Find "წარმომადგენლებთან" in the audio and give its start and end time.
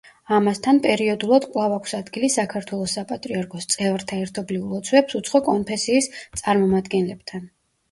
6.43-7.49